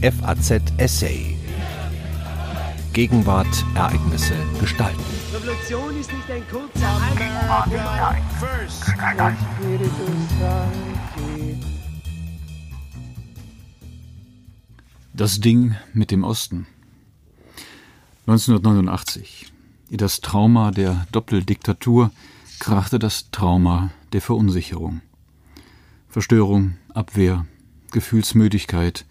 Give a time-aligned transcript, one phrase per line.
[0.00, 1.36] FAZ Essay.
[2.92, 5.02] Gegenwart, Ereignisse, Gestalten.
[5.34, 7.00] Revolution ist nicht ein kurzer
[15.14, 16.68] Das Ding mit dem Osten.
[18.28, 19.52] 1989.
[19.90, 22.12] In das Trauma der Doppeldiktatur
[22.60, 25.00] krachte das Trauma der Verunsicherung.
[26.08, 27.46] Verstörung, Abwehr,
[27.90, 29.04] Gefühlsmüdigkeit,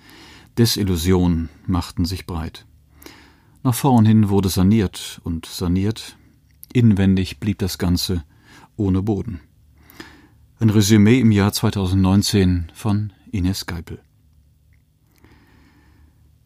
[0.58, 2.66] Desillusion machten sich breit.
[3.64, 6.18] Nach vorn hin wurde saniert und saniert,
[6.74, 8.24] inwendig blieb das Ganze
[8.76, 9.40] ohne Boden.
[10.60, 14.02] Ein Resümee im Jahr 2019 von Ines Geipel.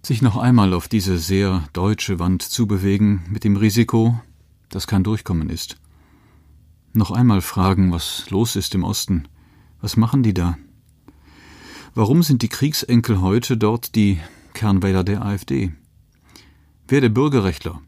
[0.04, 4.20] Sich noch einmal auf diese sehr deutsche Wand zu bewegen, mit dem Risiko,
[4.68, 5.78] dass kein Durchkommen ist.
[6.92, 9.28] Noch einmal fragen, was los ist im Osten.
[9.80, 10.58] Was machen die da?
[11.94, 14.18] Warum sind die Kriegsenkel heute dort die
[14.54, 15.74] Kernwähler der AfD?
[16.88, 17.82] Werde Bürgerrechtler,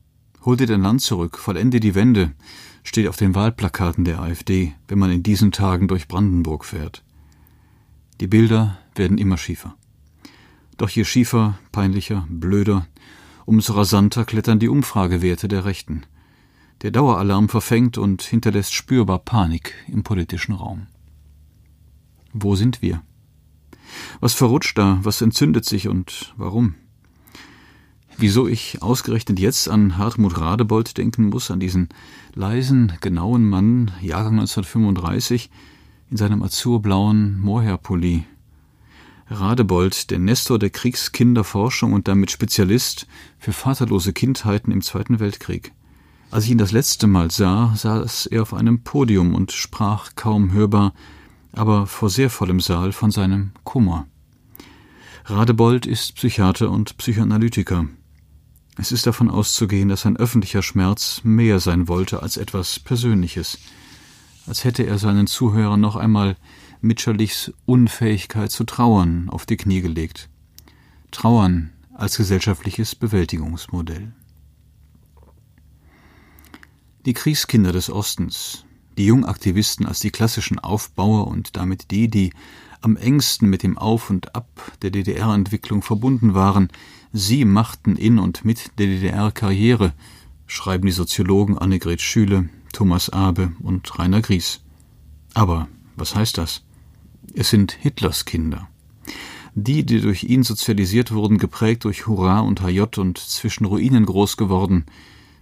[0.44, 2.34] hol dir dein Land zurück, vollende die Wende,
[2.84, 7.02] steht auf den Wahlplakaten der AfD, wenn man in diesen Tagen durch Brandenburg fährt.
[8.20, 9.78] Die Bilder werden immer schiefer.
[10.76, 12.86] Doch je schiefer, peinlicher, blöder,
[13.46, 16.06] umso rasanter klettern die Umfragewerte der Rechten.
[16.82, 20.88] Der Daueralarm verfängt und hinterlässt spürbar Panik im politischen Raum.
[22.34, 23.02] Wo sind wir?
[24.20, 25.00] Was verrutscht da?
[25.04, 26.76] Was entzündet sich und warum?
[28.18, 31.90] Wieso ich ausgerechnet jetzt an Hartmut Radebold denken muss, an diesen
[32.36, 35.50] leisen, genauen Mann, Jahrgang 1935,
[36.12, 38.26] in seinem azurblauen Mohairpulli.
[39.30, 43.08] Radebold, der Nestor der Kriegskinderforschung und damit Spezialist
[43.40, 45.74] für vaterlose Kindheiten im Zweiten Weltkrieg.
[46.30, 50.52] Als ich ihn das letzte Mal sah, saß er auf einem Podium und sprach kaum
[50.52, 50.94] hörbar
[51.54, 54.08] aber vor sehr vollem Saal von seinem Kummer.
[55.26, 57.86] Radebold ist Psychiater und Psychoanalytiker.
[58.76, 63.60] Es ist davon auszugehen, dass sein öffentlicher Schmerz mehr sein wollte als etwas Persönliches,
[64.48, 66.36] als hätte er seinen Zuhörern noch einmal
[66.82, 70.30] Mitscherlichs Unfähigkeit zu trauern auf die Knie gelegt.
[71.12, 74.12] Trauern als gesellschaftliches Bewältigungsmodell.
[77.06, 78.66] Die Kriegskinder des Ostens,
[78.98, 82.34] die Jungaktivisten als die klassischen Aufbauer und damit die, die
[82.82, 84.48] am engsten mit dem Auf und Ab
[84.82, 86.70] der DDR-Entwicklung verbunden waren,
[87.12, 89.94] sie machten in und mit der DDR Karriere,
[90.48, 94.62] schreiben die Soziologen Annegret Schüle, Thomas Abe und Rainer Gries.
[95.34, 96.64] Aber was heißt das?
[97.34, 98.68] Es sind Hitlers Kinder.
[99.56, 104.36] Die, die durch ihn sozialisiert wurden, geprägt durch Hurra und HJ und zwischen Ruinen groß
[104.36, 104.86] geworden,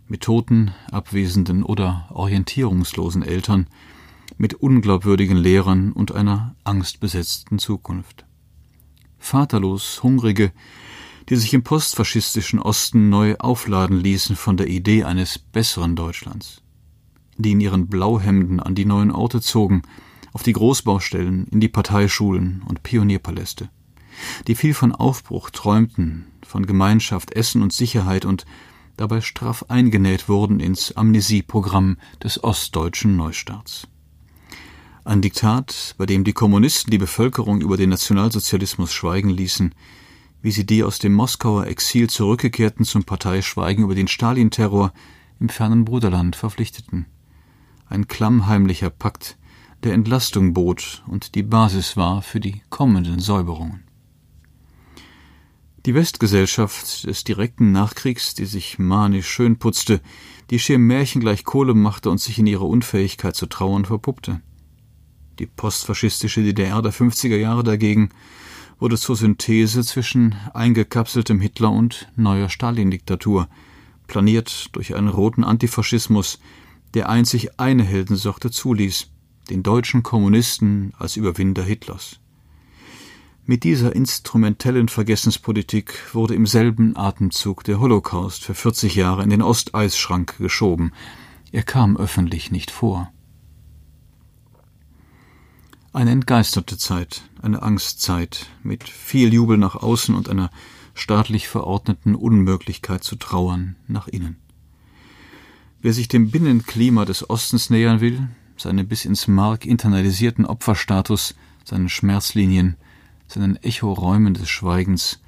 [0.08, 3.68] mit toten, abwesenden oder orientierungslosen Eltern,
[4.38, 8.26] mit unglaubwürdigen Lehrern und einer angstbesetzten Zukunft.
[9.20, 10.52] Vaterlos, hungrige,
[11.30, 16.62] die sich im postfaschistischen Osten neu aufladen ließen von der Idee eines besseren Deutschlands,
[17.38, 19.84] die in ihren Blauhemden an die neuen Orte zogen,
[20.34, 23.70] auf die Großbaustellen, in die Parteischulen und Pionierpaläste,
[24.48, 28.46] die viel von Aufbruch träumten, von Gemeinschaft, Essen und Sicherheit und
[28.98, 33.88] dabei straff eingenäht wurden ins Amnesieprogramm des ostdeutschen Neustarts.
[35.04, 39.74] Ein Diktat, bei dem die Kommunisten die Bevölkerung über den Nationalsozialismus schweigen ließen,
[40.42, 44.94] wie sie die aus dem Moskauer Exil zurückgekehrten zum Parteischweigen über den Stalin-Terror
[45.40, 47.08] im fernen Bruderland verpflichteten.
[47.88, 49.38] Ein klammheimlicher Pakt,
[49.84, 53.84] der Entlastung bot und die Basis war für die kommenden Säuberungen.
[55.88, 60.00] Die Westgesellschaft des direkten Nachkriegs, die sich manisch schön putzte,
[60.52, 64.42] die schier märchengleich Kohle machte und sich in ihrer Unfähigkeit zu trauern verpuppte.
[65.40, 68.10] Die postfaschistische DDR der 50er Jahre dagegen
[68.78, 73.48] wurde zur Synthese zwischen eingekapseltem Hitler und neuer Stalin-Diktatur,
[74.06, 76.40] planiert durch einen roten Antifaschismus,
[76.94, 79.08] der einzig eine Heldensorte zuließ,
[79.50, 82.20] den deutschen Kommunisten als Überwinder Hitlers.
[83.46, 89.42] Mit dieser instrumentellen Vergessenspolitik wurde im selben Atemzug der Holocaust für 40 Jahre in den
[89.42, 90.94] Osteisschrank geschoben.
[91.52, 93.12] Er kam öffentlich nicht vor.
[95.92, 100.52] Eine entgeisterte Zeit, eine Angstzeit, mit viel Jubel nach außen und einer
[100.94, 104.38] staatlich verordneten Unmöglichkeit zu trauern nach innen.
[105.82, 111.34] Wer sich dem Binnenklima des Ostens nähern will, seinen bis ins Mark internalisierten Opferstatus,
[111.66, 112.78] seinen Schmerzlinien,
[113.32, 115.20] seinen Echoräumen des Schweigens,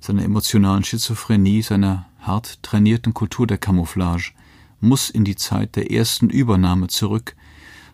[0.00, 4.32] seiner emotionalen Schizophrenie, seiner hart trainierten Kultur der Camouflage,
[4.80, 7.36] muss in die Zeit der ersten Übernahme zurück,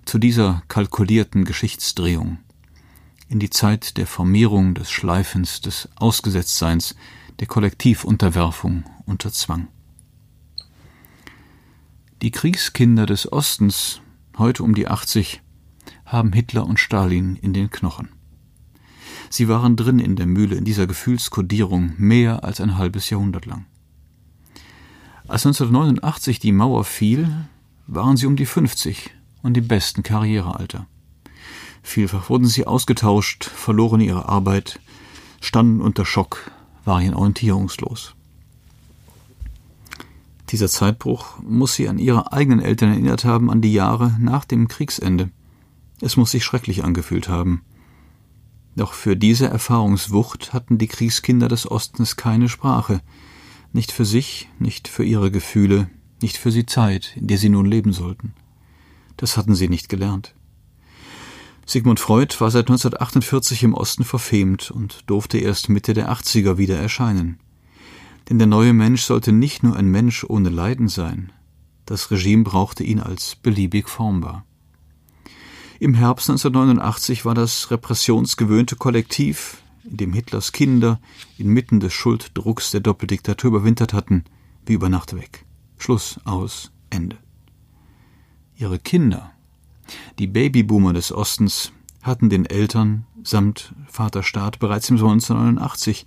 [0.04, 2.38] zu dieser kalkulierten Geschichtsdrehung,
[3.28, 6.94] in die Zeit der Formierung, des Schleifens, des Ausgesetztseins,
[7.40, 9.66] der Kollektivunterwerfung unter Zwang.
[12.22, 14.00] Die Kriegskinder des Ostens,
[14.38, 15.42] heute um die 80,
[16.04, 18.15] haben Hitler und Stalin in den Knochen.
[19.30, 23.66] Sie waren drin in der Mühle, in dieser Gefühlskodierung, mehr als ein halbes Jahrhundert lang.
[25.28, 27.28] Als 1989 die Mauer fiel,
[27.86, 29.10] waren sie um die 50
[29.42, 30.86] und im besten Karrierealter.
[31.82, 34.80] Vielfach wurden sie ausgetauscht, verloren ihre Arbeit,
[35.40, 36.50] standen unter Schock,
[36.84, 38.14] waren orientierungslos.
[40.50, 44.68] Dieser Zeitbruch muss sie an ihre eigenen Eltern erinnert haben, an die Jahre nach dem
[44.68, 45.30] Kriegsende.
[46.00, 47.62] Es muss sich schrecklich angefühlt haben.
[48.76, 53.00] Doch für diese Erfahrungswucht hatten die Kriegskinder des Ostens keine Sprache,
[53.72, 55.90] nicht für sich, nicht für ihre Gefühle,
[56.20, 58.34] nicht für die Zeit, in der sie nun leben sollten.
[59.16, 60.34] Das hatten sie nicht gelernt.
[61.64, 66.76] Sigmund Freud war seit 1948 im Osten verfemt und durfte erst Mitte der 80er wieder
[66.76, 67.40] erscheinen.
[68.28, 71.32] Denn der neue Mensch sollte nicht nur ein Mensch ohne Leiden sein.
[71.86, 74.44] Das Regime brauchte ihn als beliebig formbar.
[75.78, 81.00] Im Herbst 1989 war das repressionsgewöhnte Kollektiv, in dem Hitlers Kinder
[81.36, 84.24] inmitten des Schulddrucks der Doppeldiktatur überwintert hatten,
[84.64, 85.44] wie über Nacht weg.
[85.76, 87.18] Schluss, aus, Ende.
[88.56, 89.32] Ihre Kinder,
[90.18, 96.06] die Babyboomer des Ostens, hatten den Eltern samt Vaterstaat bereits im Sommer 1989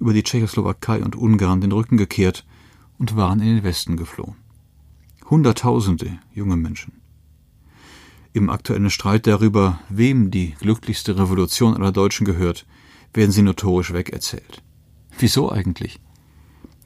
[0.00, 2.44] über die Tschechoslowakei und Ungarn den Rücken gekehrt
[2.98, 4.36] und waren in den Westen geflohen.
[5.30, 6.97] Hunderttausende junge Menschen.
[8.38, 12.66] Im aktuellen Streit darüber, wem die glücklichste Revolution aller Deutschen gehört,
[13.12, 14.62] werden sie notorisch wegerzählt.
[15.18, 15.98] Wieso eigentlich?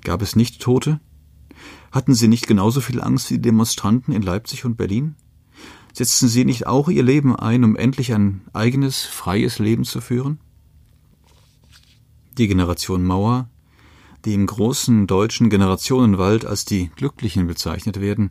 [0.03, 0.99] Gab es nicht Tote?
[1.91, 5.15] Hatten sie nicht genauso viel Angst wie die Demonstranten in Leipzig und Berlin?
[5.93, 10.39] Setzten sie nicht auch ihr Leben ein, um endlich ein eigenes, freies Leben zu führen?
[12.39, 13.51] Die Generation Mauer,
[14.25, 18.31] die im großen deutschen Generationenwald als die Glücklichen bezeichnet werden,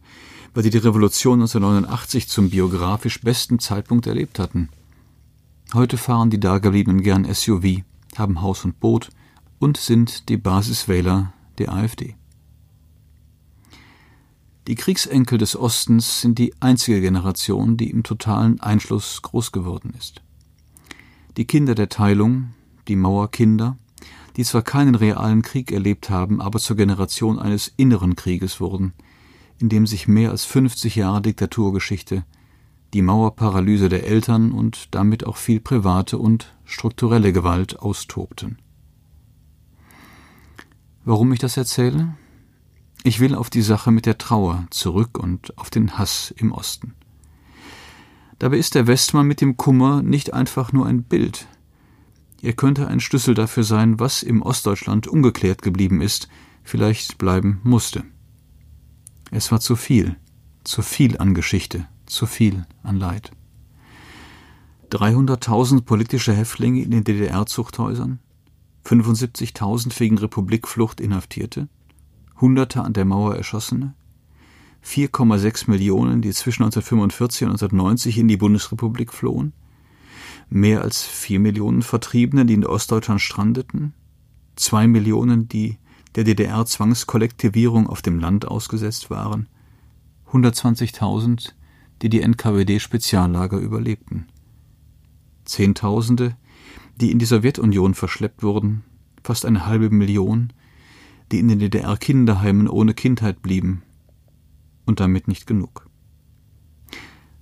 [0.53, 4.69] weil sie die Revolution 1989 zum biografisch besten Zeitpunkt erlebt hatten.
[5.73, 7.83] Heute fahren die Dagebliebenen gern SUV,
[8.17, 9.09] haben Haus und Boot
[9.59, 12.15] und sind die Basiswähler der AfD.
[14.67, 20.21] Die Kriegsenkel des Ostens sind die einzige Generation, die im totalen Einschluss groß geworden ist.
[21.37, 22.53] Die Kinder der Teilung,
[22.87, 23.77] die Mauerkinder,
[24.35, 28.93] die zwar keinen realen Krieg erlebt haben, aber zur Generation eines inneren Krieges wurden,
[29.61, 32.25] in dem sich mehr als 50 Jahre Diktaturgeschichte,
[32.93, 38.57] die Mauerparalyse der Eltern und damit auch viel private und strukturelle Gewalt austobten.
[41.05, 42.15] Warum ich das erzähle?
[43.03, 46.93] Ich will auf die Sache mit der Trauer zurück und auf den Hass im Osten.
[48.37, 51.47] Dabei ist der Westmann mit dem Kummer nicht einfach nur ein Bild.
[52.41, 56.27] Er könnte ein Schlüssel dafür sein, was im Ostdeutschland ungeklärt geblieben ist,
[56.63, 58.03] vielleicht bleiben musste.
[59.33, 60.17] Es war zu viel,
[60.65, 63.31] zu viel an Geschichte, zu viel an Leid.
[64.91, 68.19] 300.000 politische Häftlinge in den DDR-Zuchthäusern,
[68.85, 71.69] 75.000 wegen Republikflucht Inhaftierte,
[72.41, 73.93] Hunderte an der Mauer Erschossene,
[74.85, 79.53] 4,6 Millionen, die zwischen 1945 und 1990 in die Bundesrepublik flohen,
[80.49, 83.93] mehr als 4 Millionen Vertriebene, die in Ostdeutschland strandeten,
[84.57, 85.77] 2 Millionen, die
[86.15, 89.47] der DDR-Zwangskollektivierung auf dem Land ausgesetzt waren,
[90.31, 91.53] 120.000,
[92.01, 94.27] die die NKWD-Speziallager überlebten,
[95.45, 96.35] Zehntausende,
[96.99, 98.83] die in die Sowjetunion verschleppt wurden,
[99.23, 100.53] fast eine halbe Million,
[101.31, 103.83] die in den DDR-Kinderheimen ohne Kindheit blieben.
[104.85, 105.87] Und damit nicht genug.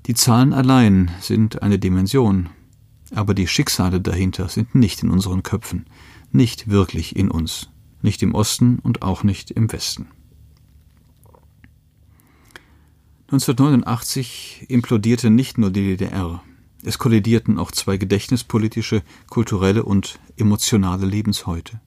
[0.06, 2.50] Die Zahlen allein sind eine Dimension,
[3.14, 5.86] aber die Schicksale dahinter sind nicht in unseren Köpfen,
[6.32, 7.70] nicht wirklich in uns
[8.02, 10.08] nicht im Osten und auch nicht im Westen.
[13.32, 16.42] 1989 implodierte nicht nur die DDR,
[16.84, 21.82] es kollidierten auch zwei gedächtnispolitische, kulturelle und emotionale Lebenshäute.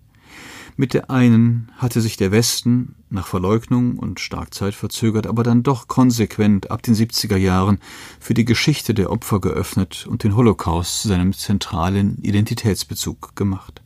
[0.76, 5.86] Mit der einen hatte sich der Westen nach Verleugnung und stark zeitverzögert, aber dann doch
[5.86, 7.78] konsequent ab den 70er Jahren
[8.20, 13.81] für die Geschichte der Opfer geöffnet und den Holocaust zu seinem zentralen Identitätsbezug gemacht.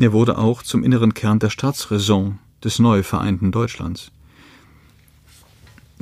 [0.00, 4.12] Er wurde auch zum inneren Kern der Staatsräson des neu vereinten Deutschlands.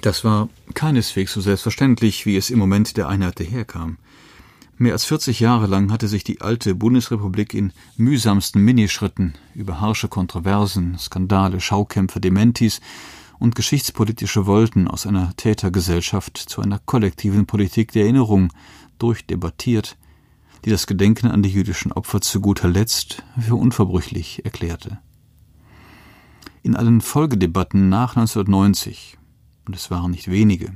[0.01, 3.97] Das war keineswegs so selbstverständlich, wie es im Moment der Einheit daherkam.
[4.77, 10.09] Mehr als 40 Jahre lang hatte sich die alte Bundesrepublik in mühsamsten Minischritten über harsche
[10.09, 12.83] Kontroversen, Skandale, Schaukämpfe, Dementis
[13.39, 18.53] und geschichtspolitische Wolten aus einer Tätergesellschaft zu einer kollektiven Politik der Erinnerung
[18.99, 19.97] durchdebattiert,
[20.67, 24.99] die das Gedenken an die jüdischen Opfer zu guter Letzt für unverbrüchlich erklärte.
[26.65, 29.17] In allen Folgedebatten nach 1990,
[29.65, 30.73] und es waren nicht wenige,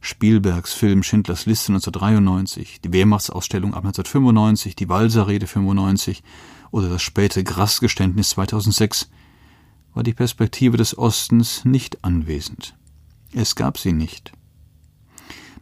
[0.00, 6.22] Spielbergs Film Schindlers Liste 1993, die Wehrmachtsausstellung ab 1995, die Walser-Rede 95
[6.70, 9.10] oder das späte Grassgeständnis 2006,
[9.92, 12.74] war die Perspektive des Ostens nicht anwesend.
[13.34, 14.32] Es gab sie nicht.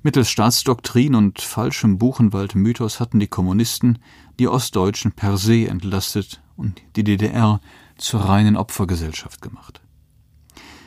[0.03, 3.99] Mittels Staatsdoktrin und falschem Buchenwald-Mythos hatten die Kommunisten
[4.39, 7.61] die Ostdeutschen per se entlastet und die DDR
[7.97, 9.81] zur reinen Opfergesellschaft gemacht.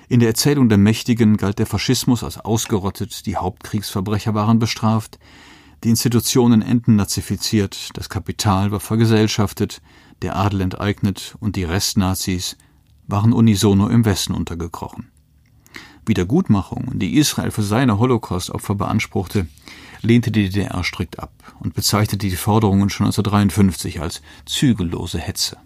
[0.08, 5.20] In der Erzählung der Mächtigen galt der Faschismus als ausgerottet, die Hauptkriegsverbrecher waren bestraft,
[5.84, 9.82] die Institutionen entnazifiziert, das Kapital war vergesellschaftet,
[10.22, 12.56] der Adel enteignet und die Restnazis
[13.08, 15.12] waren unisono im Westen untergekrochen.
[16.06, 19.48] Wiedergutmachung, die Israel für seine Holocaust-Opfer beanspruchte,
[20.02, 25.58] lehnte die DDR strikt ab und bezeichnete die Forderungen schon 1953 als zügellose Hetze.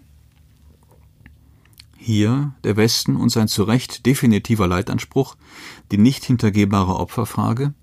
[1.96, 5.36] Hier der Westen und sein zu Recht definitiver Leitanspruch,
[5.90, 7.74] die nicht hintergehbare Opferfrage,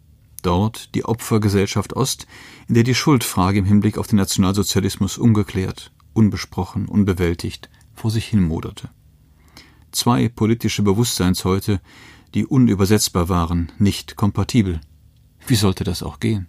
[0.43, 2.27] dort die Opfergesellschaft Ost,
[2.67, 8.43] in der die Schuldfrage im Hinblick auf den Nationalsozialismus ungeklärt, unbesprochen, unbewältigt vor sich hin
[8.43, 8.89] moderte.
[9.91, 11.81] Zwei politische Bewusstseinshäute,
[12.33, 14.81] die unübersetzbar waren, nicht kompatibel.
[15.45, 16.47] Wie sollte das auch gehen?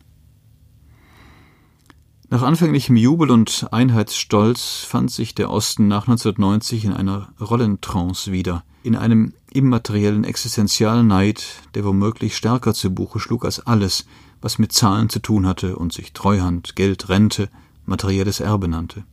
[2.30, 8.64] Nach anfänglichem Jubel und Einheitsstolz fand sich der Osten nach 1990 in einer Rollentrance wieder,
[8.82, 14.06] in einem immateriellen Existenzialneid, der womöglich stärker zu Buche schlug als alles,
[14.40, 17.50] was mit Zahlen zu tun hatte und sich Treuhand, Geld, Rente,
[17.84, 19.04] materielles Erbe nannte.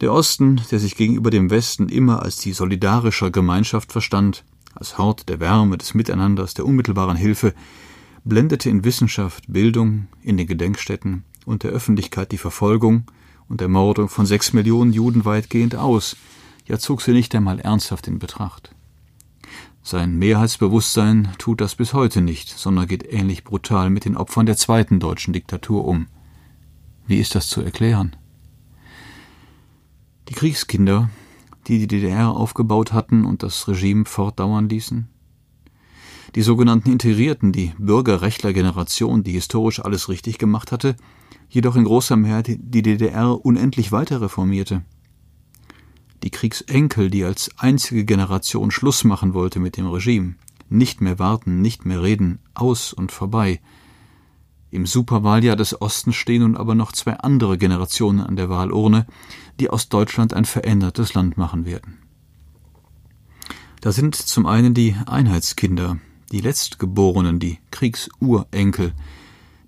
[0.00, 5.28] Der Osten, der sich gegenüber dem Westen immer als die solidarische Gemeinschaft verstand, als Hort
[5.28, 7.54] der Wärme, des Miteinanders, der unmittelbaren Hilfe,
[8.24, 13.04] blendete in Wissenschaft, Bildung, in den Gedenkstätten und der Öffentlichkeit die Verfolgung
[13.48, 16.16] und Ermordung von sechs Millionen Juden weitgehend aus,
[16.66, 18.74] ja zog sie nicht einmal ernsthaft in Betracht.
[19.82, 24.56] Sein Mehrheitsbewusstsein tut das bis heute nicht, sondern geht ähnlich brutal mit den Opfern der
[24.56, 26.06] zweiten deutschen Diktatur um.
[27.06, 28.14] Wie ist das zu erklären?
[30.28, 31.08] Die Kriegskinder,
[31.66, 35.08] die die DDR aufgebaut hatten und das Regime fortdauern ließen?
[36.34, 40.96] Die sogenannten Integrierten, die Bürgerrechtlergeneration, die historisch alles richtig gemacht hatte,
[41.48, 44.82] jedoch in großer Mehrheit die DDR unendlich weiter reformierte.
[46.22, 50.36] Die Kriegsenkel, die als einzige Generation Schluss machen wollte mit dem Regime,
[50.68, 53.60] nicht mehr warten, nicht mehr reden, aus und vorbei.
[54.70, 59.06] Im Superwahljahr des Ostens stehen nun aber noch zwei andere Generationen an der Wahlurne,
[59.58, 61.98] die aus Deutschland ein verändertes Land machen werden.
[63.80, 65.98] Da sind zum einen die Einheitskinder,
[66.30, 68.92] die Letztgeborenen, die Kriegsurenkel,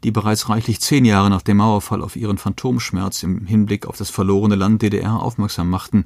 [0.04, 4.10] die bereits reichlich zehn Jahre nach dem Mauerfall auf ihren Phantomschmerz im Hinblick auf das
[4.10, 6.04] verlorene Land DDR aufmerksam machten,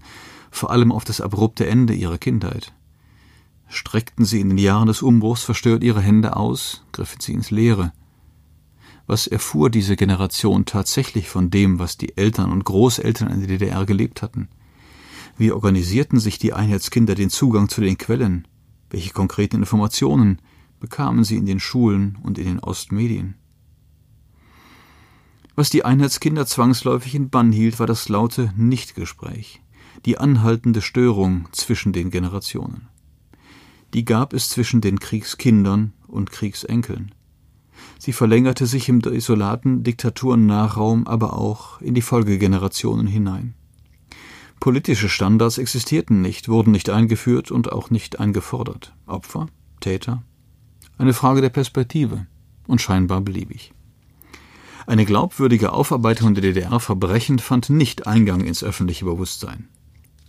[0.51, 2.73] vor allem auf das abrupte Ende ihrer Kindheit.
[3.69, 7.93] Streckten sie in den Jahren des Umbruchs verstört ihre Hände aus, griffen sie ins Leere.
[9.07, 13.87] Was erfuhr diese Generation tatsächlich von dem, was die Eltern und Großeltern in der DDR
[13.87, 14.49] gelebt hatten?
[15.39, 18.49] Wie organisierten sich die Einheitskinder den Zugang zu den Quellen?
[18.91, 20.41] Welche konkreten Informationen
[20.81, 23.35] bekamen sie in den Schulen und in den Ostmedien?
[25.55, 29.63] Was die Einheitskinder zwangsläufig in Bann hielt, war das laute Nichtgespräch,
[30.05, 32.89] die anhaltende Störung zwischen den Generationen.
[33.95, 37.15] Die gab es zwischen den Kriegskindern und Kriegsenkeln.
[37.99, 43.55] Sie verlängerte sich im desolaten Diktaturnachraum aber auch in die Folgegenerationen hinein.
[44.61, 48.95] Politische Standards existierten nicht, wurden nicht eingeführt und auch nicht eingefordert.
[49.07, 49.47] Opfer,
[49.81, 50.23] Täter,
[50.99, 52.27] eine Frage der Perspektive
[52.67, 53.73] und scheinbar beliebig.
[54.87, 59.69] Eine glaubwürdige Aufarbeitung der DDR-Verbrechen fand nicht Eingang ins öffentliche Bewusstsein.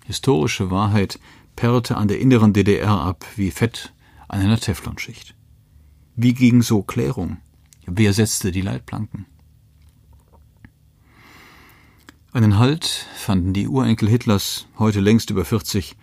[0.05, 1.19] Historische Wahrheit
[1.55, 3.93] perlte an der inneren DDR ab wie Fett
[4.27, 5.35] an einer Teflonschicht.
[6.15, 7.37] Wie ging so Klärung?
[7.89, 9.25] Wer setzte die Leitplanken?
[12.33, 15.95] Einen Halt fanden die Urenkel Hitlers, heute längst über 40,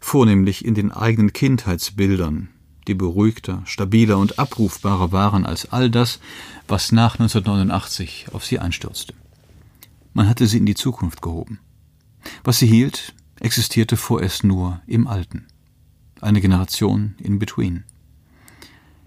[0.00, 2.48] vornehmlich in den eigenen Kindheitsbildern,
[2.86, 6.20] die beruhigter, stabiler und abrufbarer waren als all das,
[6.68, 9.12] was nach 1989 auf sie einstürzte.
[10.14, 11.58] Man hatte sie in die Zukunft gehoben.
[12.44, 15.48] Was sie hielt, existierte vorerst nur im Alten.
[16.20, 17.82] Eine Generation in between.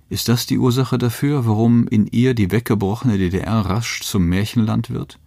[0.09, 5.19] Ist das die Ursache dafür, warum in ihr die weggebrochene DDR rasch zum Märchenland wird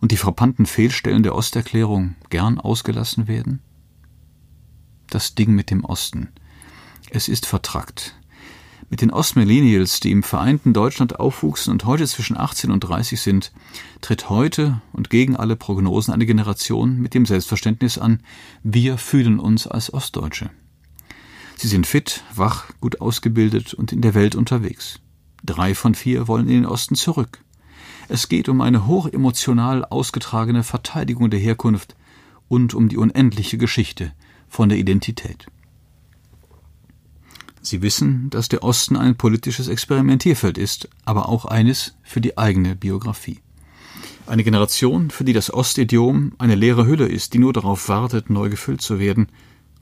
[0.00, 3.60] und die frappanten Fehlstellen der Osterklärung gern ausgelassen werden?
[5.08, 6.28] Das Ding mit dem Osten–
[7.10, 8.16] es ist vertrackt.
[8.90, 13.52] Mit den Ostmillennials, die im vereinten Deutschland aufwuchsen und heute zwischen 18 und 30 sind,
[14.00, 18.20] tritt heute und gegen alle Prognosen eine Generation mit dem Selbstverständnis an,
[18.62, 20.50] wir fühlen uns als Ostdeutsche.
[21.56, 25.00] Sie sind fit, wach, gut ausgebildet und in der Welt unterwegs.
[25.44, 27.40] Drei von vier wollen in den Osten zurück.
[28.08, 31.96] Es geht um eine hochemotional ausgetragene Verteidigung der Herkunft
[32.48, 34.12] und um die unendliche Geschichte
[34.48, 35.46] von der Identität.
[37.62, 42.76] Sie wissen, dass der Osten ein politisches Experimentierfeld ist, aber auch eines für die eigene
[42.76, 43.40] Biografie.
[44.26, 48.50] Eine Generation, für die das Ostidiom eine leere Hülle ist, die nur darauf wartet, neu
[48.50, 49.28] gefüllt zu werden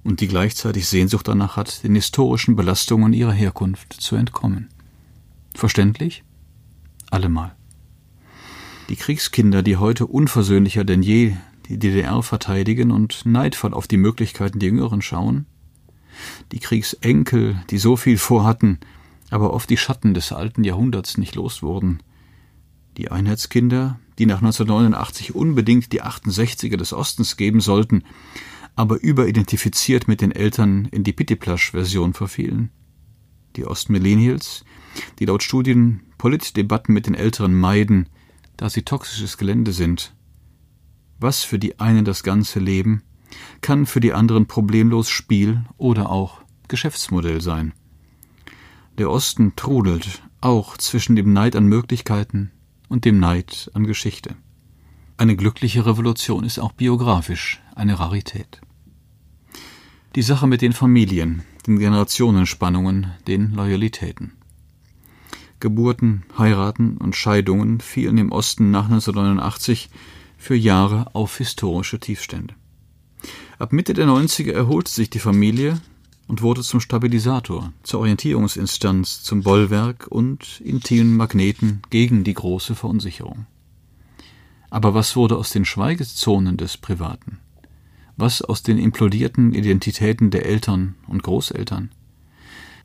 [0.05, 4.69] und die gleichzeitig Sehnsucht danach hat, den historischen Belastungen ihrer Herkunft zu entkommen.
[5.55, 6.25] Verständlich?
[7.11, 7.55] Allemal.
[8.89, 11.37] Die Kriegskinder, die heute unversöhnlicher denn je
[11.69, 15.47] die DDR verteidigen und neidvoll auf die Möglichkeiten der Jüngeren schauen,
[16.51, 18.81] die Kriegsenkel, die so viel vorhatten,
[19.31, 22.03] aber oft die Schatten des alten Jahrhunderts nicht los wurden,
[22.99, 28.05] die Einheitskinder, die nach 1989 unbedingt die 68er des Ostens geben sollten,
[28.75, 32.71] aber überidentifiziert mit den Eltern in die Pittiplasch-Version verfielen,
[33.57, 34.64] die Ostmillennials,
[35.19, 38.09] die laut Studien Politdebatten mit den Älteren meiden,
[38.57, 40.14] da sie toxisches Gelände sind.
[41.19, 43.02] Was für die einen das ganze Leben,
[43.61, 47.73] kann für die anderen problemlos Spiel oder auch Geschäftsmodell sein.
[48.99, 52.50] Der Osten trudelt auch zwischen dem Neid an Möglichkeiten
[52.88, 54.37] und dem Neid an Geschichte.
[55.16, 58.61] Eine glückliche Revolution ist auch biografisch eine Rarität.
[60.14, 64.33] Die Sache mit den Familien, den Generationenspannungen, den Loyalitäten.
[65.61, 69.90] Geburten, Heiraten und Scheidungen fielen im Osten nach 1989
[70.37, 72.54] für Jahre auf historische Tiefstände.
[73.59, 75.81] Ab Mitte der 90er erholte sich die Familie
[76.26, 83.47] und wurde zum Stabilisator, zur Orientierungsinstanz, zum Bollwerk und intimen Magneten gegen die große Verunsicherung.
[84.73, 87.41] Aber was wurde aus den Schweigezonen des Privaten?
[88.17, 91.91] Was aus den implodierten Identitäten der Eltern und Großeltern?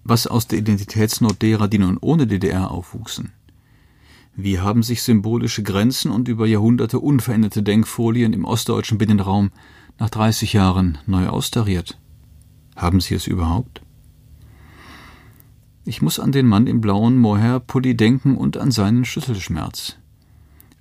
[0.03, 3.31] Was aus der Identitätsnot derer, die nun ohne DDR aufwuchsen?
[4.35, 9.51] Wie haben sich symbolische Grenzen und über Jahrhunderte unveränderte Denkfolien im ostdeutschen Binnenraum
[9.97, 11.97] nach 30 Jahren neu austariert?
[12.75, 13.81] Haben Sie es überhaupt?
[15.85, 19.95] Ich muss an den Mann im blauen Mohair-Pulli denken und an seinen Schüsselschmerz.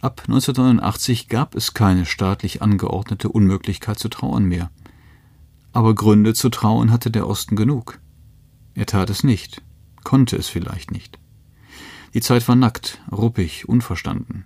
[0.01, 4.71] Ab 1989 gab es keine staatlich angeordnete Unmöglichkeit zu trauern mehr.
[5.73, 7.99] Aber Gründe zu trauen hatte der Osten genug.
[8.75, 9.63] Er tat es nicht,
[10.05, 11.19] konnte es vielleicht nicht.
[12.15, 14.45] Die Zeit war nackt, ruppig, unverstanden.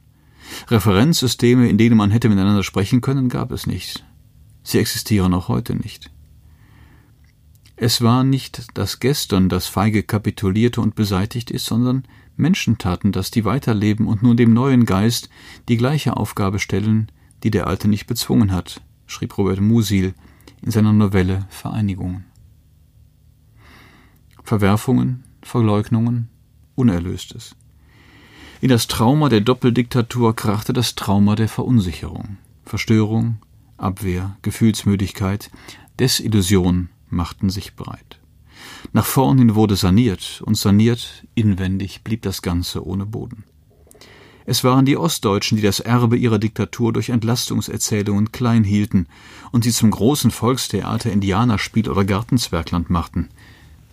[0.69, 4.05] Referenzsysteme, in denen man hätte miteinander sprechen können, gab es nicht.
[4.63, 6.11] Sie existieren auch heute nicht.
[7.83, 12.05] Es war nicht das Gestern, das feige kapitulierte und beseitigt ist, sondern
[12.37, 15.31] Menschen taten das, die weiterleben und nun dem neuen Geist
[15.71, 17.11] die gleiche Aufgabe stellen,
[17.43, 20.13] die der Alte nicht bezwungen hat, schrieb Robert Musil
[20.61, 22.27] in seiner Novelle Vereinigungen.
[24.45, 26.29] Verwerfungen, Verleugnungen,
[26.75, 27.57] Unerlöstes.
[28.61, 33.39] In das Trauma der Doppeldiktatur krachte das Trauma der Verunsicherung, Verstörung,
[33.79, 35.51] Abwehr, Gefühlsmüdigkeit,
[35.99, 38.21] Desillusion machten sich breit.
[38.93, 43.45] Nach vorn hin wurde saniert, und saniert inwendig blieb das Ganze ohne Boden.
[44.47, 49.07] Es waren die Ostdeutschen, die das Erbe ihrer Diktatur durch Entlastungserzählungen klein hielten
[49.53, 53.29] und sie zum großen Volkstheater Indianerspiel oder Gartenzwergland machten.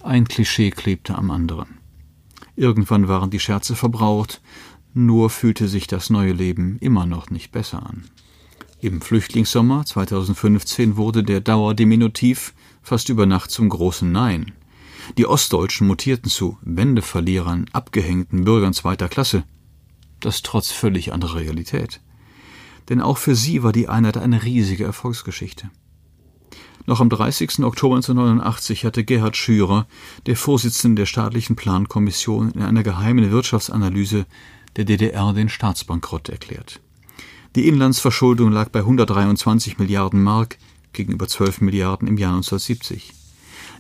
[0.02, 1.78] Ein Klischee klebte am anderen.
[2.56, 4.42] Irgendwann waren die Scherze verbraucht,
[4.94, 8.06] nur fühlte sich das neue Leben immer noch nicht besser an.
[8.80, 14.52] Im Flüchtlingssommer 2015 wurde der Dauerdiminutiv fast über Nacht zum großen Nein.
[15.18, 19.46] Die Ostdeutschen mutierten zu Wendeverlierern, abgehängten Bürgern zweiter Klasse.
[20.20, 22.02] Das trotz völlig anderer Realität.
[22.90, 25.72] Denn auch für sie war die Einheit eine riesige Erfolgsgeschichte.
[26.86, 27.64] Noch am 30.
[27.64, 29.88] Oktober 1989 hatte Gerhard Schürer,
[30.28, 34.28] der Vorsitzende der staatlichen Plankommission, in einer geheimen Wirtschaftsanalyse
[34.76, 36.80] der DDR den Staatsbankrott erklärt.
[37.58, 40.60] Die Inlandsverschuldung lag bei 123 Milliarden Mark
[40.94, 43.16] gegenüber 12 Milliarden im Jahr 1970.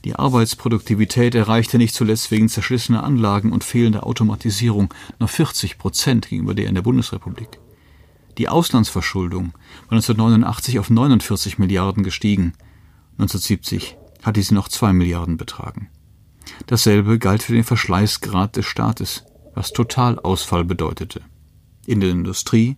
[0.03, 6.55] Die Arbeitsproduktivität erreichte nicht zuletzt wegen zerschlissener Anlagen und fehlender Automatisierung nur 40 Prozent gegenüber
[6.55, 7.59] der in der Bundesrepublik.
[8.39, 9.53] Die Auslandsverschuldung
[9.89, 12.53] war 1989 auf 49 Milliarden gestiegen.
[13.19, 15.91] 1970 hatte sie noch 2 Milliarden betragen.
[16.65, 21.21] Dasselbe galt für den Verschleißgrad des Staates, was Totalausfall bedeutete.
[21.85, 22.75] In der Industrie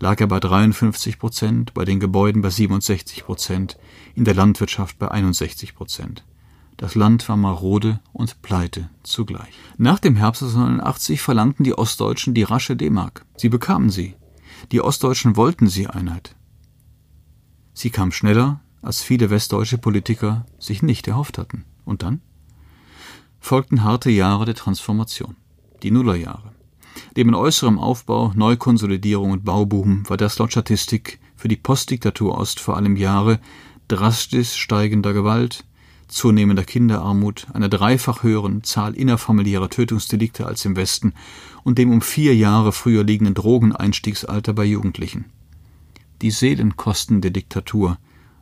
[0.00, 3.78] lag er bei 53 Prozent, bei den Gebäuden bei 67 Prozent,
[4.14, 6.24] in der Landwirtschaft bei 61 Prozent.
[6.76, 9.52] Das Land war marode und pleite zugleich.
[9.78, 13.26] Nach dem Herbst 1989 verlangten die Ostdeutschen die rasche D-Mark.
[13.36, 14.14] Sie bekamen sie.
[14.70, 16.36] Die Ostdeutschen wollten sie Einheit.
[17.74, 21.64] Sie kam schneller, als viele westdeutsche Politiker sich nicht erhofft hatten.
[21.84, 22.20] Und dann?
[23.40, 25.36] Folgten harte Jahre der Transformation.
[25.82, 26.52] Die Nullerjahre.
[27.16, 32.76] Neben äußerem Aufbau, Neukonsolidierung und Bauboom war das laut Statistik für die Postdiktatur Ost vor
[32.76, 33.40] allem Jahre
[33.88, 35.64] drastisch steigender Gewalt,
[36.08, 41.14] zunehmender Kinderarmut, einer dreifach höheren Zahl innerfamiliärer Tötungsdelikte als im Westen
[41.64, 45.26] und dem um vier Jahre früher liegenden Drogeneinstiegsalter bei Jugendlichen.
[46.22, 47.98] Die Seelenkosten der Diktatur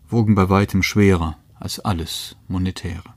[0.08, 3.15] wogen bei weitem schwerer als alles Monetäre.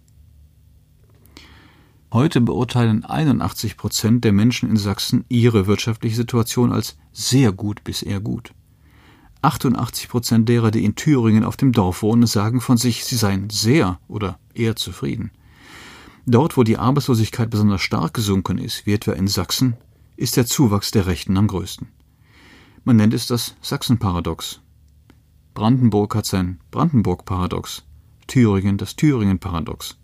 [2.11, 8.01] Heute beurteilen 81 Prozent der Menschen in Sachsen ihre wirtschaftliche Situation als sehr gut bis
[8.01, 8.51] eher gut.
[9.43, 13.51] 88 Prozent derer, die in Thüringen auf dem Dorf wohnen, sagen von sich, sie seien
[13.51, 15.29] sehr oder eher zufrieden.
[16.25, 19.77] Dort, wo die Arbeitslosigkeit besonders stark gesunken ist, wie etwa in Sachsen,
[20.17, 21.89] ist der Zuwachs der Rechten am größten.
[22.85, 24.61] Man nennt es das Sachsen-Paradox.
[25.53, 27.83] Brandenburg hat sein Brandenburg-Paradox,
[28.25, 29.99] Thüringen das Thüringen-Paradox.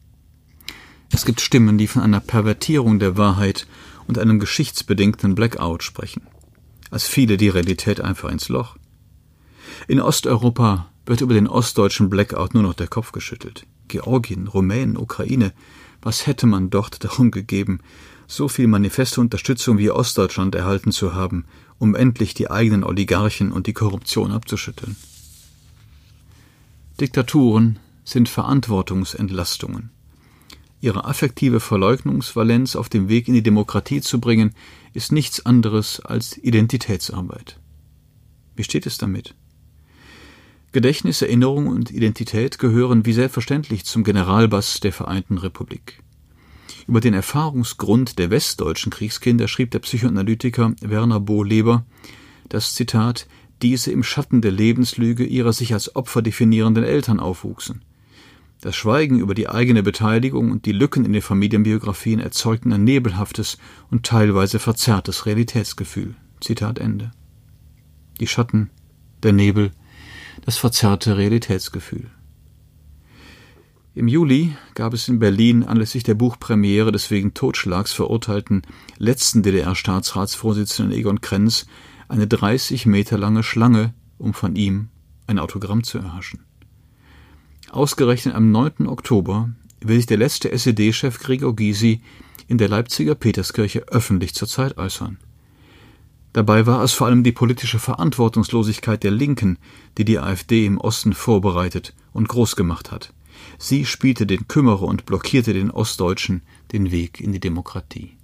[1.12, 3.68] Es gibt Stimmen, die von einer Pervertierung der Wahrheit
[4.08, 6.24] und einem geschichtsbedingten Blackout sprechen,
[6.92, 8.78] als viele die Realität einfach ins Loch.
[9.88, 13.66] In Osteuropa wird über den ostdeutschen Blackout nur noch der Kopf geschüttelt.
[13.88, 15.54] Georgien, Rumänen, Ukraine,
[16.02, 17.80] was hätte man dort darum gegeben,
[18.28, 21.46] so viel manifeste Unterstützung wie Ostdeutschland erhalten zu haben,
[21.78, 24.96] um endlich die eigenen Oligarchen und die Korruption abzuschütteln?
[27.00, 29.92] Diktaturen sind Verantwortungsentlastungen.
[30.86, 34.54] Ihre affektive Verleugnungsvalenz auf dem Weg in die Demokratie zu bringen,
[34.94, 37.60] ist nichts anderes als Identitätsarbeit.
[38.56, 39.34] Wie steht es damit?
[40.74, 46.04] Gedächtnis, Erinnerung und Identität gehören wie selbstverständlich zum Generalbass der Vereinten Republik.
[46.88, 51.84] Über den Erfahrungsgrund der westdeutschen Kriegskinder schrieb der Psychoanalytiker Werner Bohleber,
[52.48, 53.26] dass Zitat
[53.64, 57.82] diese im Schatten der Lebenslüge ihrer sich als Opfer definierenden Eltern aufwuchsen.
[58.62, 63.58] Das Schweigen über die eigene Beteiligung und die Lücken in den Familienbiografien erzeugten ein nebelhaftes
[63.92, 66.16] und teilweise verzerrtes Realitätsgefühl.
[66.42, 67.12] Zitat Ende.
[68.20, 68.70] Die Schatten,
[69.24, 69.72] der Nebel,
[70.46, 72.10] das verzerrte Realitätsgefühl.
[73.94, 78.64] Im Juli gab es in Berlin anlässlich der Buchpremiere des wegen Totschlags verurteilten
[78.98, 81.66] letzten DDR-Staatsratsvorsitzenden Egon Krenz
[82.10, 84.90] eine 30 Meter lange Schlange, um von ihm
[85.28, 86.45] ein Autogramm zu erhaschen.
[87.72, 88.88] Ausgerechnet am 9.
[88.88, 89.50] Oktober
[89.82, 92.02] will sich der letzte SED-Chef Gregor Gysi
[92.48, 95.18] in der Leipziger Peterskirche öffentlich zur Zeit äußern.
[96.34, 99.58] Dabei war es vor allem die politische Verantwortungslosigkeit der Linken,
[99.98, 103.14] die die AfD im Osten vorbereitet und groß gemacht hat.
[103.58, 108.18] Sie spielte den Kümmerer und blockierte den Ostdeutschen den Weg in die Demokratie.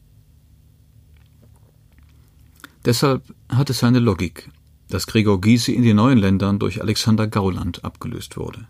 [2.83, 4.49] Deshalb hat es seine Logik,
[4.89, 8.67] dass Gregor Gysi in den neuen Ländern durch Alexander Gauland abgelöst wurde.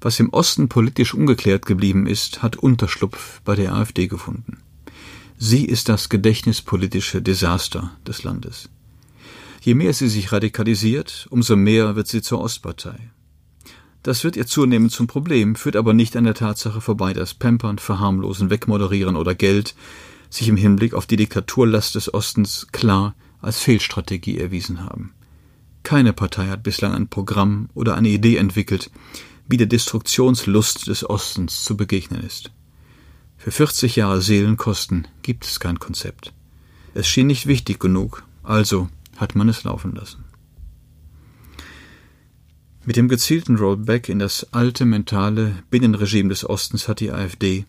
[0.00, 4.58] Was im Osten politisch ungeklärt geblieben ist, hat Unterschlupf bei der AfD gefunden.
[5.36, 8.68] Sie ist das gedächtnispolitische Desaster des Landes.
[9.62, 13.10] Je mehr sie sich radikalisiert, umso mehr wird sie zur Ostpartei.
[14.02, 17.78] Das wird ihr zunehmend zum Problem, führt aber nicht an der Tatsache vorbei, dass Pampern,
[17.78, 19.74] Verharmlosen, Wegmoderieren oder Geld
[20.30, 25.12] sich im Hinblick auf die Diktaturlast des Ostens klar als Fehlstrategie erwiesen haben.
[25.82, 28.90] Keine Partei hat bislang ein Programm oder eine Idee entwickelt,
[29.50, 32.52] wie der Destruktionslust des Ostens zu begegnen ist.
[33.36, 36.32] Für 40 Jahre Seelenkosten gibt es kein Konzept.
[36.94, 40.24] Es schien nicht wichtig genug, also hat man es laufen lassen.
[42.84, 47.66] Mit dem gezielten Rollback in das alte mentale Binnenregime des Ostens hat die AfD,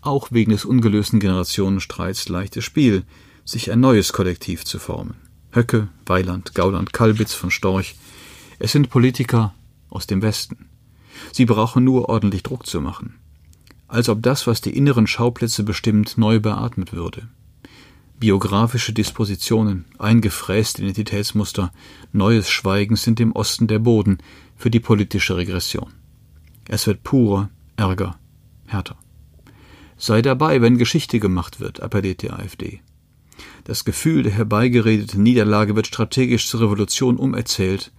[0.00, 3.04] auch wegen des ungelösten Generationenstreits, leichtes Spiel,
[3.44, 5.14] sich ein neues Kollektiv zu formen.
[5.52, 7.96] Höcke, Weiland, Gauland, Kalbitz von Storch,
[8.58, 9.54] es sind Politiker
[9.90, 10.67] aus dem Westen.
[11.32, 13.14] Sie brauchen nur ordentlich Druck zu machen
[13.88, 17.28] als ob das, was die inneren Schauplätze bestimmt, neu beatmet würde.
[18.20, 21.72] Biografische Dispositionen, eingefräste Identitätsmuster,
[22.12, 24.18] neues Schweigen sind im Osten der Boden
[24.56, 25.92] für die politische Regression.
[26.68, 28.18] Es wird purer, ärger,
[28.66, 28.96] härter.
[29.96, 32.80] Sei dabei, wenn Geschichte gemacht wird, appelliert die AfD.
[33.64, 37.92] Das Gefühl der herbeigeredeten Niederlage wird strategisch zur Revolution umerzählt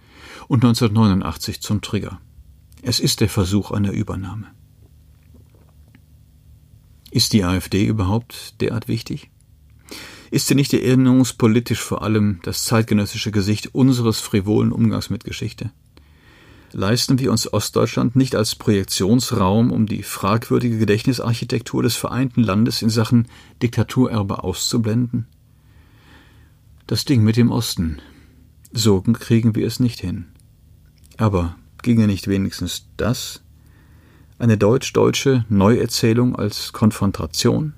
[0.48, 2.20] und 1989 zum Trigger.
[2.82, 4.46] Es ist der Versuch einer Übernahme.
[7.10, 9.30] Ist die AfD überhaupt derart wichtig?
[10.30, 15.72] Ist sie nicht erinnerungspolitisch vor allem das zeitgenössische Gesicht unseres frivolen Umgangs mit Geschichte?
[16.72, 22.90] leisten wir uns Ostdeutschland nicht als Projektionsraum, um die fragwürdige Gedächtnisarchitektur des vereinten Landes in
[22.90, 23.28] Sachen
[23.62, 25.26] Diktaturerbe auszublenden?
[26.86, 28.00] Das Ding mit dem Osten.
[28.72, 30.26] So kriegen wir es nicht hin.
[31.16, 33.42] Aber ginge nicht wenigstens das?
[34.38, 37.74] Eine deutsch-deutsche Neuerzählung als Konfrontation?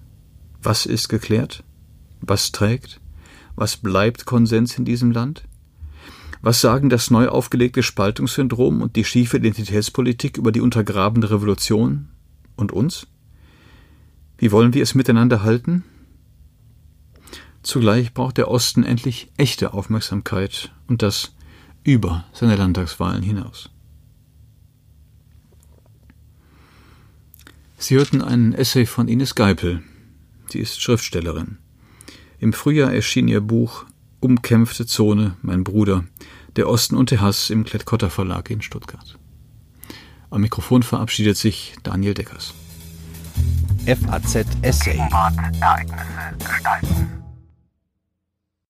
[0.62, 1.64] Was ist geklärt?
[2.20, 3.00] Was trägt?
[3.56, 5.44] Was bleibt Konsens in diesem Land?
[6.40, 12.08] Was sagen das neu aufgelegte Spaltungssyndrom und die schiefe Identitätspolitik über die untergrabene Revolution
[12.56, 13.06] und uns?
[14.38, 15.84] Wie wollen wir es miteinander halten?
[17.62, 21.32] Zugleich braucht der Osten endlich echte Aufmerksamkeit und das
[21.84, 23.70] über seine Landtagswahlen hinaus.
[27.82, 29.82] Sie hörten einen Essay von Ines Geipel.
[30.46, 31.58] Sie ist Schriftstellerin.
[32.38, 33.86] Im Frühjahr erschien ihr Buch
[34.20, 36.04] Umkämpfte Zone, mein Bruder,
[36.54, 39.18] der Osten und der Hass im Klett-Cotta Verlag in Stuttgart.
[40.30, 42.54] Am Mikrofon verabschiedet sich Daniel Deckers.
[43.84, 44.98] FAZ Essay.
[45.60, 47.21] Ereignisse gestalten.